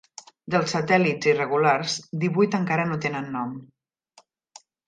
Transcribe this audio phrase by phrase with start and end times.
[0.53, 3.55] Dels satèl·lits irregulars, divuit encara no tenen nom.